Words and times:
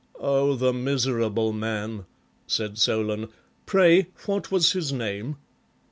"40 0.19 0.57
the 0.57 0.73
miserable 0.73 1.53
man!"' 1.53 2.07
said 2.47 2.79
Solon; 2.79 3.27
"pray, 3.67 4.07
what 4.25 4.49
was 4.49 4.71
his 4.71 4.91
name?" 4.91 5.35